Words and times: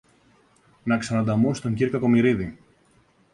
να 0.83 0.97
ξανανταμώσεις 0.97 1.61
τον 1.63 1.73
κυρ 1.73 1.89
Κακομοιρίδη 1.89 2.57